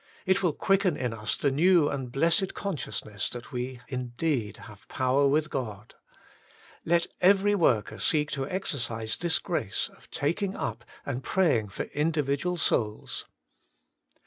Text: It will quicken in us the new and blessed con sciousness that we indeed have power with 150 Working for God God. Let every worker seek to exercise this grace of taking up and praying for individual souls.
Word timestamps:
It 0.25 0.41
will 0.41 0.53
quicken 0.53 0.97
in 0.97 1.13
us 1.13 1.35
the 1.37 1.51
new 1.51 1.87
and 1.87 2.11
blessed 2.11 2.55
con 2.55 2.75
sciousness 2.75 3.29
that 3.29 3.51
we 3.51 3.81
indeed 3.87 4.57
have 4.65 4.87
power 4.87 5.27
with 5.27 5.53
150 5.53 5.93
Working 5.93 5.95
for 5.99 6.89
God 6.89 6.89
God. 6.89 6.91
Let 6.91 7.07
every 7.21 7.53
worker 7.53 7.99
seek 7.99 8.31
to 8.31 8.49
exercise 8.49 9.15
this 9.15 9.37
grace 9.37 9.91
of 9.95 10.09
taking 10.09 10.55
up 10.55 10.83
and 11.05 11.23
praying 11.23 11.69
for 11.69 11.83
individual 11.83 12.57
souls. 12.57 13.27